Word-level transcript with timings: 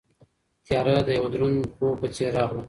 تیاره 0.65 0.95
د 1.07 1.09
یوه 1.17 1.29
دروند 1.33 1.69
خوب 1.73 1.93
په 2.01 2.07
څېر 2.15 2.31
راغله. 2.37 2.59